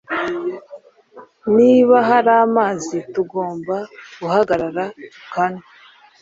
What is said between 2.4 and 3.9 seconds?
amazi tugomba